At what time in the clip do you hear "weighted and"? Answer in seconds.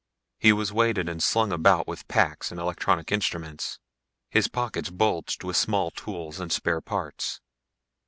0.73-1.21